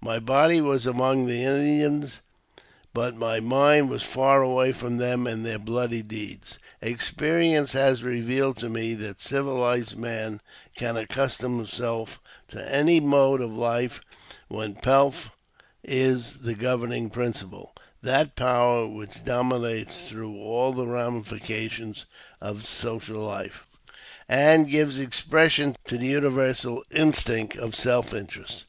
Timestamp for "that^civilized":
8.96-9.94